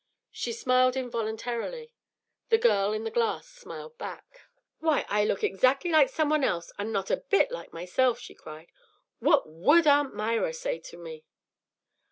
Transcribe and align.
She 0.31 0.51
smiled 0.51 0.95
involuntarily. 0.95 1.93
The 2.49 2.57
girl 2.57 2.91
in 2.91 3.03
the 3.03 3.11
glass 3.11 3.47
smiled 3.47 3.99
back. 3.99 4.47
"Why, 4.79 5.05
I 5.09 5.23
look 5.25 5.43
exactly 5.43 5.91
like 5.91 6.09
somebody 6.09 6.43
else 6.43 6.71
and 6.79 6.91
not 6.91 7.11
a 7.11 7.17
bit 7.17 7.51
like 7.51 7.71
myself," 7.71 8.17
she 8.17 8.33
cried. 8.33 8.71
"What 9.19 9.47
would 9.47 9.85
Aunt 9.85 10.15
Myra 10.15 10.53
say 10.55 10.79
to 10.79 10.97
me?" 10.97 11.23